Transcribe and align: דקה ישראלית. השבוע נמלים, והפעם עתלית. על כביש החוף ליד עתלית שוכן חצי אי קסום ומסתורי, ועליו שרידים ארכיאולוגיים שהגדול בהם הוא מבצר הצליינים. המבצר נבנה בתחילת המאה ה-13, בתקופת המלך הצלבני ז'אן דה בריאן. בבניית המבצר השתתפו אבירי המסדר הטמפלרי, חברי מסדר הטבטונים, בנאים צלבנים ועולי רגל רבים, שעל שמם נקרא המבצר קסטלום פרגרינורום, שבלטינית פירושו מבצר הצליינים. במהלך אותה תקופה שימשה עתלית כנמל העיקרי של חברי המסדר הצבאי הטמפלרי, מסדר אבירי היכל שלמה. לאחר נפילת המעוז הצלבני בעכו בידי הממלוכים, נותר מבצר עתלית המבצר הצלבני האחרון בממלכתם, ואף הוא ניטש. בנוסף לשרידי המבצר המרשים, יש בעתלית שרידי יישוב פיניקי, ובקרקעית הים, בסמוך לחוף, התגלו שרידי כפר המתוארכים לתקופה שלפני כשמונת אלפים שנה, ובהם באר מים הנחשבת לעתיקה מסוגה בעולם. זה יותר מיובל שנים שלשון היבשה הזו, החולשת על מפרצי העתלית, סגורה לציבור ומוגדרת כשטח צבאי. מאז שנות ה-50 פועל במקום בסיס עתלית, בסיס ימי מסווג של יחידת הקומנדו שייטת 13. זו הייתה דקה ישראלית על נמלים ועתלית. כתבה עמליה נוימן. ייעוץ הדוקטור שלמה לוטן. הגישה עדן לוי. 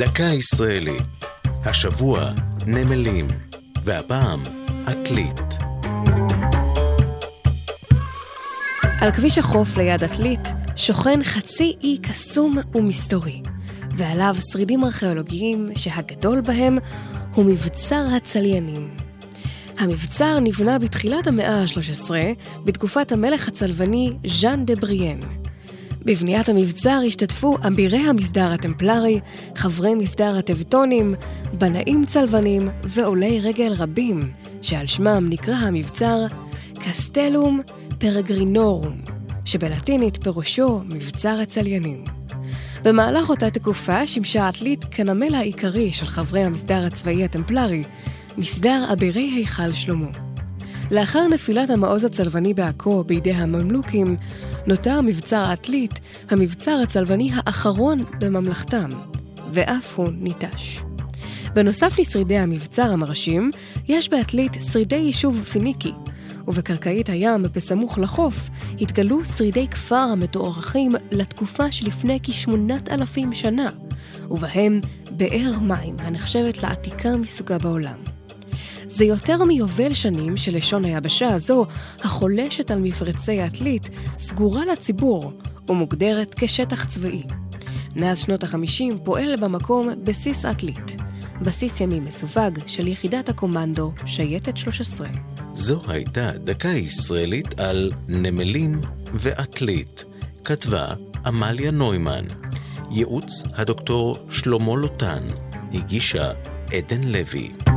דקה 0.00 0.22
ישראלית. 0.22 1.02
השבוע 1.64 2.30
נמלים, 2.66 3.28
והפעם 3.84 4.42
עתלית. 4.86 5.40
על 9.00 9.12
כביש 9.12 9.38
החוף 9.38 9.76
ליד 9.76 10.04
עתלית 10.04 10.40
שוכן 10.76 11.24
חצי 11.24 11.76
אי 11.82 11.98
קסום 12.02 12.58
ומסתורי, 12.74 13.42
ועליו 13.96 14.36
שרידים 14.52 14.84
ארכיאולוגיים 14.84 15.70
שהגדול 15.76 16.40
בהם 16.40 16.78
הוא 17.34 17.44
מבצר 17.44 18.06
הצליינים. 18.16 18.94
המבצר 19.78 20.40
נבנה 20.40 20.78
בתחילת 20.78 21.26
המאה 21.26 21.62
ה-13, 21.62 22.10
בתקופת 22.64 23.12
המלך 23.12 23.48
הצלבני 23.48 24.12
ז'אן 24.26 24.64
דה 24.64 24.74
בריאן. 24.74 25.39
בבניית 26.04 26.48
המבצר 26.48 27.00
השתתפו 27.06 27.56
אבירי 27.66 27.98
המסדר 27.98 28.52
הטמפלרי, 28.52 29.20
חברי 29.56 29.94
מסדר 29.94 30.36
הטבטונים, 30.38 31.14
בנאים 31.52 32.06
צלבנים 32.06 32.68
ועולי 32.82 33.40
רגל 33.40 33.72
רבים, 33.78 34.20
שעל 34.62 34.86
שמם 34.86 35.26
נקרא 35.30 35.54
המבצר 35.54 36.26
קסטלום 36.74 37.60
פרגרינורום, 37.98 39.00
שבלטינית 39.44 40.22
פירושו 40.22 40.80
מבצר 40.84 41.40
הצליינים. 41.40 42.04
במהלך 42.84 43.30
אותה 43.30 43.50
תקופה 43.50 44.06
שימשה 44.06 44.48
עתלית 44.48 44.84
כנמל 44.90 45.34
העיקרי 45.34 45.92
של 45.92 46.06
חברי 46.06 46.44
המסדר 46.44 46.86
הצבאי 46.86 47.24
הטמפלרי, 47.24 47.82
מסדר 48.38 48.88
אבירי 48.92 49.30
היכל 49.36 49.72
שלמה. 49.72 50.29
לאחר 50.90 51.26
נפילת 51.28 51.70
המעוז 51.70 52.04
הצלבני 52.04 52.54
בעכו 52.54 53.04
בידי 53.04 53.32
הממלוכים, 53.32 54.16
נותר 54.66 55.00
מבצר 55.00 55.44
עתלית 55.44 56.00
המבצר 56.30 56.80
הצלבני 56.82 57.30
האחרון 57.34 57.98
בממלכתם, 58.20 58.88
ואף 59.52 59.98
הוא 59.98 60.08
ניטש. 60.12 60.80
בנוסף 61.54 61.98
לשרידי 61.98 62.38
המבצר 62.38 62.92
המרשים, 62.92 63.50
יש 63.88 64.08
בעתלית 64.08 64.52
שרידי 64.72 64.96
יישוב 64.96 65.44
פיניקי, 65.44 65.92
ובקרקעית 66.48 67.08
הים, 67.08 67.42
בסמוך 67.42 67.98
לחוף, 67.98 68.48
התגלו 68.80 69.24
שרידי 69.24 69.68
כפר 69.68 69.96
המתוארכים 69.96 70.92
לתקופה 71.10 71.72
שלפני 71.72 72.18
כשמונת 72.22 72.88
אלפים 72.88 73.34
שנה, 73.34 73.70
ובהם 74.30 74.80
באר 75.10 75.58
מים 75.60 75.96
הנחשבת 75.98 76.62
לעתיקה 76.62 77.16
מסוגה 77.16 77.58
בעולם. 77.58 78.09
זה 78.90 79.04
יותר 79.04 79.44
מיובל 79.44 79.94
שנים 79.94 80.36
שלשון 80.36 80.84
היבשה 80.84 81.34
הזו, 81.34 81.66
החולשת 82.00 82.70
על 82.70 82.78
מפרצי 82.78 83.40
העתלית, 83.40 83.90
סגורה 84.18 84.64
לציבור 84.72 85.32
ומוגדרת 85.68 86.34
כשטח 86.34 86.84
צבאי. 86.84 87.22
מאז 87.96 88.18
שנות 88.18 88.44
ה-50 88.44 89.04
פועל 89.04 89.36
במקום 89.36 89.88
בסיס 90.04 90.44
עתלית, 90.44 90.96
בסיס 91.42 91.80
ימי 91.80 92.00
מסווג 92.00 92.58
של 92.66 92.88
יחידת 92.88 93.28
הקומנדו 93.28 93.92
שייטת 94.06 94.56
13. 94.56 95.08
זו 95.54 95.80
הייתה 95.88 96.30
דקה 96.32 96.68
ישראלית 96.68 97.60
על 97.60 97.92
נמלים 98.08 98.80
ועתלית. 99.12 100.04
כתבה 100.44 100.94
עמליה 101.26 101.70
נוימן. 101.70 102.24
ייעוץ 102.90 103.42
הדוקטור 103.54 104.16
שלמה 104.30 104.76
לוטן. 104.76 105.22
הגישה 105.72 106.32
עדן 106.72 107.04
לוי. 107.04 107.69